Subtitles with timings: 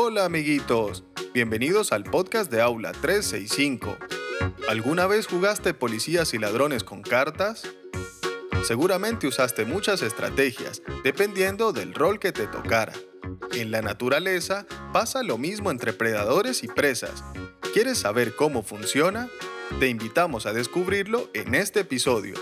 [0.00, 1.02] Hola amiguitos,
[1.34, 3.96] bienvenidos al podcast de Aula 365.
[4.68, 7.64] ¿Alguna vez jugaste policías y ladrones con cartas?
[8.62, 12.92] Seguramente usaste muchas estrategias, dependiendo del rol que te tocara.
[13.50, 17.24] En la naturaleza pasa lo mismo entre predadores y presas.
[17.72, 19.28] ¿Quieres saber cómo funciona?
[19.80, 22.36] Te invitamos a descubrirlo en este episodio.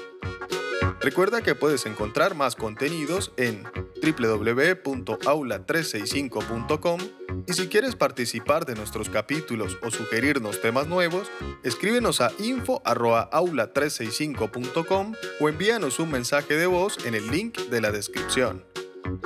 [1.00, 3.64] Recuerda que puedes encontrar más contenidos en
[4.12, 7.00] www.aula365.com
[7.46, 11.30] y si quieres participar de nuestros capítulos o sugerirnos temas nuevos,
[11.62, 18.66] escríbenos a info.aula365.com o envíanos un mensaje de voz en el link de la descripción.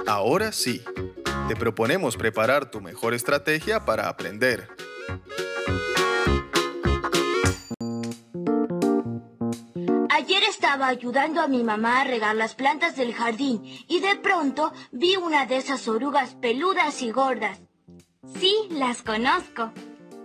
[0.07, 0.85] Ahora sí,
[1.49, 4.69] te proponemos preparar tu mejor estrategia para aprender.
[10.71, 15.17] Estaba ayudando a mi mamá a regar las plantas del jardín y de pronto vi
[15.17, 17.59] una de esas orugas peludas y gordas.
[18.39, 19.73] Sí, las conozco.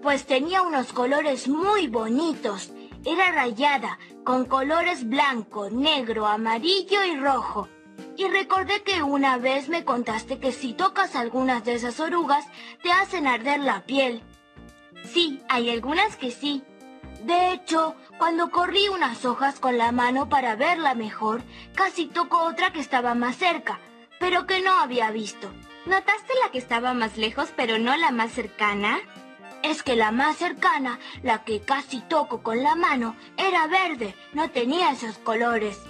[0.03, 2.71] Pues tenía unos colores muy bonitos.
[3.03, 7.67] Era rayada, con colores blanco, negro, amarillo y rojo.
[8.15, 12.45] Y recordé que una vez me contaste que si tocas algunas de esas orugas,
[12.83, 14.21] te hacen arder la piel.
[15.11, 16.61] Sí, hay algunas que sí.
[17.25, 21.41] De hecho, cuando corrí unas hojas con la mano para verla mejor,
[21.73, 23.79] casi tocó otra que estaba más cerca,
[24.19, 25.51] pero que no había visto.
[25.87, 28.99] ¿Notaste la que estaba más lejos pero no la más cercana?
[29.63, 34.51] Es que la más cercana, la que casi toco con la mano, era verde, no
[34.51, 35.81] tenía esos colores.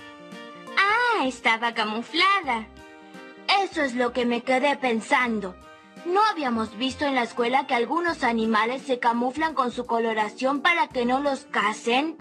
[0.78, 2.66] Ah, estaba camuflada.
[3.62, 5.54] Eso es lo que me quedé pensando.
[6.06, 10.88] ¿No habíamos visto en la escuela que algunos animales se camuflan con su coloración para
[10.88, 12.18] que no los casen?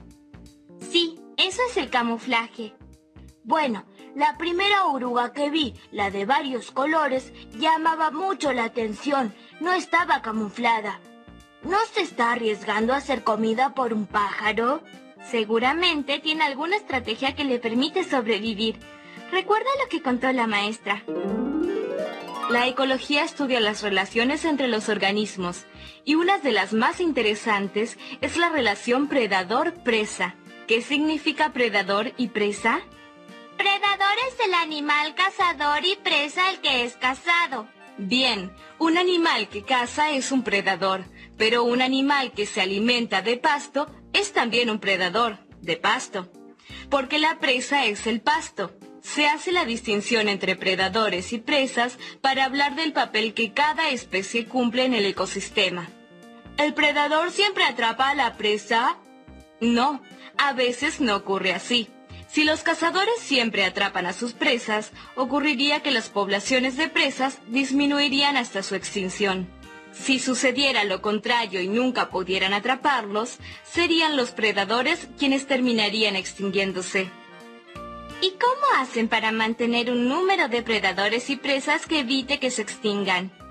[0.80, 2.74] Sí, eso es el camuflaje.
[3.44, 9.34] Bueno, la primera oruga que vi, la de varios colores, llamaba mucho la atención.
[9.60, 11.00] No estaba camuflada.
[11.62, 14.82] ¿No se está arriesgando a ser comida por un pájaro?
[15.30, 18.78] Seguramente tiene alguna estrategia que le permite sobrevivir.
[19.30, 21.02] Recuerda lo que contó la maestra.
[22.50, 25.64] La ecología estudia las relaciones entre los organismos
[26.04, 30.34] y una de las más interesantes es la relación predador-presa.
[30.68, 32.80] ¿Qué significa predador y presa?
[33.56, 37.66] Predador es el animal cazador y presa el que es cazado.
[37.96, 41.04] Bien, un animal que caza es un predador,
[41.38, 46.30] pero un animal que se alimenta de pasto es también un predador de pasto,
[46.90, 48.72] porque la presa es el pasto.
[49.04, 54.46] Se hace la distinción entre predadores y presas para hablar del papel que cada especie
[54.46, 55.88] cumple en el ecosistema.
[56.56, 58.96] ¿El predador siempre atrapa a la presa?
[59.60, 60.02] No,
[60.38, 61.88] a veces no ocurre así.
[62.28, 68.38] Si los cazadores siempre atrapan a sus presas, ocurriría que las poblaciones de presas disminuirían
[68.38, 69.48] hasta su extinción.
[69.92, 77.10] Si sucediera lo contrario y nunca pudieran atraparlos, serían los predadores quienes terminarían extinguiéndose.
[78.24, 82.62] ¿Y cómo hacen para mantener un número de predadores y presas que evite que se
[82.62, 83.43] extingan?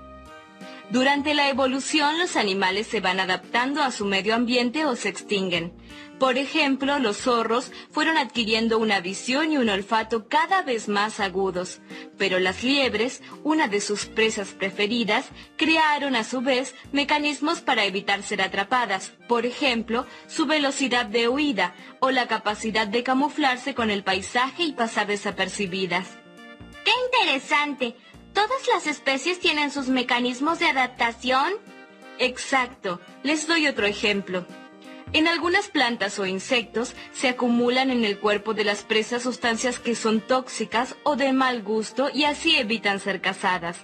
[0.90, 5.72] Durante la evolución los animales se van adaptando a su medio ambiente o se extinguen.
[6.18, 11.80] Por ejemplo, los zorros fueron adquiriendo una visión y un olfato cada vez más agudos,
[12.18, 18.22] pero las liebres, una de sus presas preferidas, crearon a su vez mecanismos para evitar
[18.22, 24.04] ser atrapadas, por ejemplo, su velocidad de huida o la capacidad de camuflarse con el
[24.04, 26.06] paisaje y pasar desapercibidas.
[26.84, 27.96] ¡Qué interesante!
[28.34, 31.54] ¿Todas las especies tienen sus mecanismos de adaptación?
[32.18, 33.00] Exacto.
[33.22, 34.44] Les doy otro ejemplo.
[35.12, 39.94] En algunas plantas o insectos se acumulan en el cuerpo de las presas sustancias que
[39.94, 43.78] son tóxicas o de mal gusto y así evitan ser cazadas.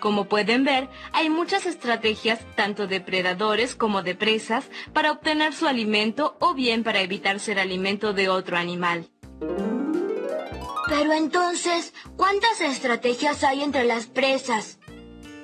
[0.00, 5.68] Como pueden ver, hay muchas estrategias tanto de predadores como de presas para obtener su
[5.68, 9.11] alimento o bien para evitar ser alimento de otro animal.
[10.94, 14.78] Pero entonces, ¿cuántas estrategias hay entre las presas?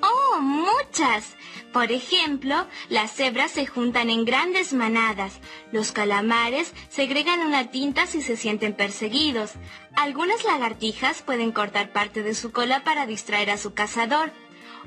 [0.02, 1.36] Oh, muchas.
[1.72, 5.40] Por ejemplo, las cebras se juntan en grandes manadas.
[5.72, 9.52] Los calamares segregan una tinta si se sienten perseguidos.
[9.96, 14.32] Algunas lagartijas pueden cortar parte de su cola para distraer a su cazador.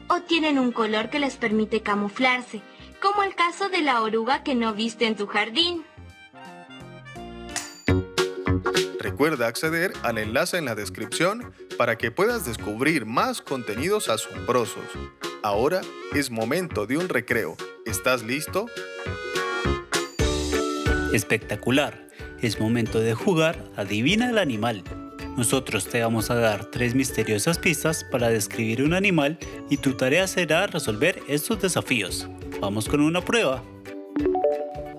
[0.09, 2.61] O tienen un color que les permite camuflarse,
[3.01, 5.83] como el caso de la oruga que no viste en tu jardín.
[9.21, 14.83] Recuerda acceder al enlace en la descripción para que puedas descubrir más contenidos asombrosos.
[15.43, 15.81] Ahora
[16.15, 17.55] es momento de un recreo.
[17.85, 18.65] ¿Estás listo?
[21.13, 22.07] Espectacular.
[22.41, 24.83] Es momento de jugar Adivina el animal.
[25.37, 29.37] Nosotros te vamos a dar tres misteriosas pistas para describir un animal
[29.69, 32.27] y tu tarea será resolver estos desafíos.
[32.59, 33.63] Vamos con una prueba.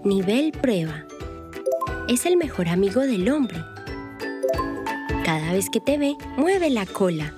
[0.04, 1.08] Nivel prueba.
[2.08, 3.71] Es el mejor amigo del hombre.
[5.24, 7.32] Cada vez que te ve, mueve la cola.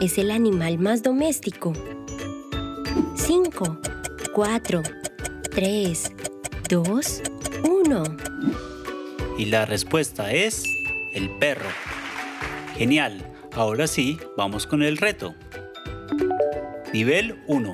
[0.00, 1.72] Es el animal más doméstico.
[3.16, 3.78] 5,
[4.32, 4.82] 4,
[5.50, 6.12] 3,
[6.68, 7.22] 2,
[7.64, 8.02] 1.
[9.36, 10.62] Y la respuesta es
[11.12, 11.68] el perro.
[12.76, 15.34] Genial, ahora sí, vamos con el reto.
[16.92, 17.72] Nivel 1.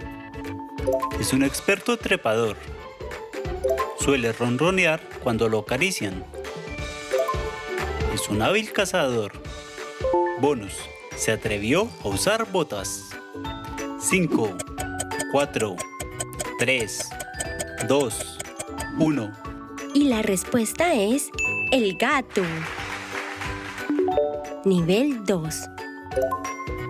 [1.21, 2.57] Es un experto trepador.
[3.99, 6.25] Suele ronronear cuando lo acarician.
[8.21, 9.33] Es un hábil cazador.
[10.43, 10.75] Bonus.
[11.17, 13.09] Se atrevió a usar botas.
[13.99, 14.59] 5,
[15.33, 15.77] 4,
[16.59, 17.11] 3,
[17.89, 18.39] 2,
[18.99, 19.33] 1.
[19.95, 21.31] Y la respuesta es
[21.73, 22.43] el gato.
[24.67, 25.57] Nivel 2.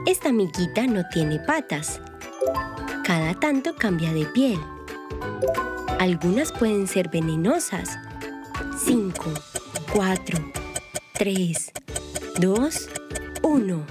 [0.06, 2.00] Esta amiguita no tiene patas.
[3.05, 4.59] Cada tanto cambia de piel.
[6.00, 8.00] Algunas pueden ser venenosas.
[8.85, 9.25] 5,
[9.93, 10.59] 4,
[11.20, 11.72] 3,
[12.40, 12.88] 2,
[13.43, 13.87] 1.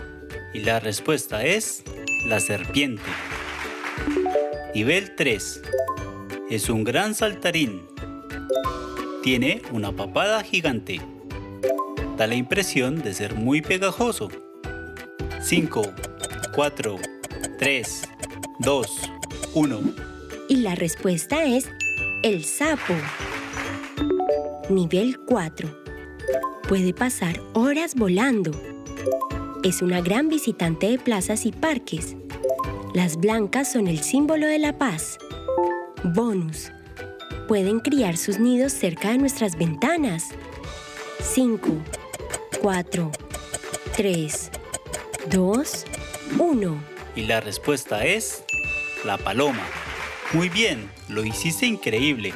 [0.52, 1.84] Y la respuesta es
[2.26, 3.04] la serpiente.
[4.74, 5.62] Nivel 3.
[6.50, 7.84] Es un gran saltarín.
[9.22, 11.02] Tiene una papada gigante.
[12.18, 14.30] Da la impresión de ser muy pegajoso.
[15.40, 15.84] 5,
[16.56, 16.96] 4,
[17.60, 18.02] 3,
[18.58, 19.02] 2,
[19.54, 19.80] 1.
[20.48, 21.70] Y la respuesta es
[22.24, 22.96] el sapo.
[24.72, 25.90] Nivel 4.
[26.70, 28.52] Puede pasar horas volando.
[29.64, 32.16] Es una gran visitante de plazas y parques.
[32.94, 35.18] Las blancas son el símbolo de la paz.
[36.04, 36.72] Bonus.
[37.48, 40.26] Pueden criar sus nidos cerca de nuestras ventanas.
[41.24, 41.70] 5,
[42.62, 43.12] 4,
[43.98, 44.52] 3,
[45.32, 45.86] 2,
[46.38, 46.84] 1.
[47.16, 48.44] Y la respuesta es
[49.06, 49.66] la paloma.
[50.34, 52.32] Muy bien, lo hiciste increíble.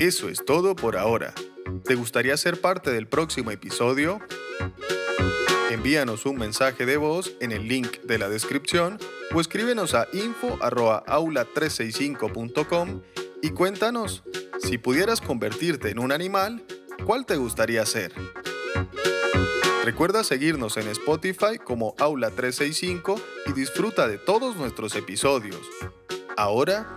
[0.00, 1.34] Eso es todo por ahora.
[1.84, 4.20] ¿Te gustaría ser parte del próximo episodio?
[5.70, 8.98] Envíanos un mensaje de voz en el link de la descripción
[9.34, 13.02] o escríbenos a info@aula365.com
[13.42, 14.22] y cuéntanos,
[14.60, 16.64] si pudieras convertirte en un animal,
[17.04, 18.12] ¿cuál te gustaría ser?
[19.84, 25.62] Recuerda seguirnos en Spotify como Aula 365 y disfruta de todos nuestros episodios.
[26.36, 26.96] Ahora,